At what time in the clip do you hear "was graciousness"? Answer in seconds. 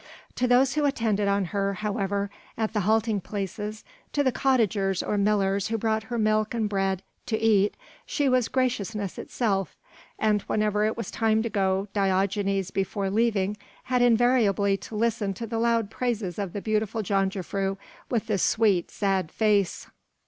8.27-9.19